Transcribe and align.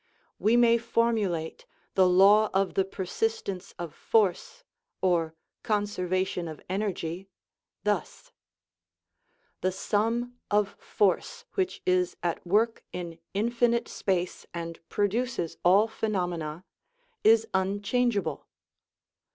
We 0.39 0.57
may 0.57 0.79
formulate 0.79 1.67
the" 1.93 2.07
law 2.09 2.49
of 2.55 2.73
the 2.73 2.83
persistence 2.85 3.75
of 3.77 3.93
force" 3.93 4.63
or 5.03 5.35
"conservation 5.61 6.47
of 6.47 6.59
energy" 6.67 7.27
thus: 7.83 8.31
The 9.61 9.71
sum 9.71 10.39
of 10.49 10.69
force, 10.79 11.45
which 11.53 11.83
is 11.85 12.17
at 12.23 12.43
work 12.47 12.83
in 12.91 13.19
infinite 13.35 13.87
space 13.87 14.47
and 14.55 14.79
produces 14.89 15.57
all 15.63 15.87
phe 15.87 16.07
212 16.07 16.31
THE 16.39 16.45
LAW 16.47 16.53
OF 16.53 16.59
SUBSTANCE 16.61 16.65
nomena, 16.65 16.65
is 17.29 17.47
unchangeable. 17.53 18.47